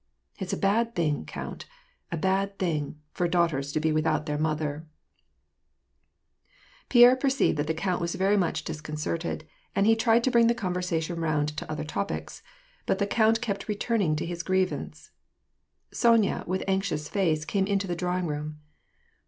[0.39, 1.65] It's a bad thing, count,
[2.11, 4.87] a bad thing, for daughters to be without their mother!"
[6.89, 10.55] Pierre perceived that the count was very much disconcerted, and he tried to bring the
[10.55, 12.41] conversation round to other topics;
[12.87, 15.11] but the count kept returning to his grievance.
[15.91, 18.59] Sonya, with anxious face, came into the drawing room.